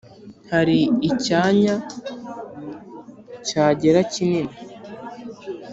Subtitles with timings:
[0.51, 0.79] Hari
[1.09, 1.75] icyanya
[3.47, 4.55] cyagera kinini